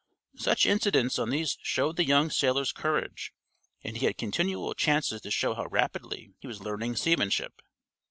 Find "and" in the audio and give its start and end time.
3.83-3.95